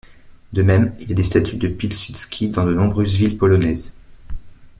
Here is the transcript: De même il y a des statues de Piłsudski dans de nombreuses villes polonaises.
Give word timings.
De 0.51 0.63
même 0.63 0.95
il 0.99 1.09
y 1.09 1.11
a 1.11 1.15
des 1.15 1.21
statues 1.21 1.57
de 1.57 1.67
Piłsudski 1.67 2.49
dans 2.49 2.65
de 2.65 2.73
nombreuses 2.73 3.17
villes 3.17 3.37
polonaises. 3.37 3.93